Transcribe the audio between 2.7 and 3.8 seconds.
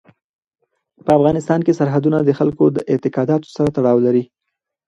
د اعتقاداتو سره